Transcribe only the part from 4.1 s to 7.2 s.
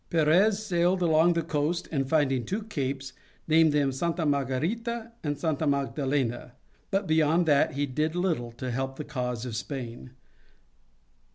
Margarita and Santa Magdalena, but